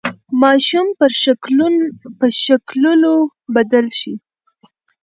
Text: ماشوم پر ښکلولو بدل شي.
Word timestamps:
ماشوم 0.41 0.87
پر 2.27 2.31
ښکلولو 2.45 3.15
بدل 3.53 3.85
شي. 3.99 4.13